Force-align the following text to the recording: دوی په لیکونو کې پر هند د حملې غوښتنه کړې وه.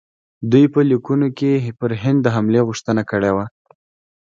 دوی 0.51 0.65
په 0.73 0.79
لیکونو 0.89 1.27
کې 1.37 1.51
پر 1.79 1.91
هند 2.03 2.19
د 2.23 2.27
حملې 2.35 2.61
غوښتنه 2.67 3.01
کړې 3.09 3.31
وه. 3.35 3.45